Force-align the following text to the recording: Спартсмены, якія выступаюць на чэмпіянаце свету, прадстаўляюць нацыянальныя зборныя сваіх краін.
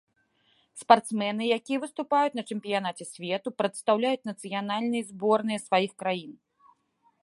Спартсмены, 0.83 1.43
якія 1.57 1.81
выступаюць 1.83 2.33
на 2.39 2.43
чэмпіянаце 2.55 3.03
свету, 3.13 3.47
прадстаўляюць 3.63 4.27
нацыянальныя 4.33 5.03
зборныя 5.15 5.59
сваіх 5.69 5.91
краін. 6.03 6.33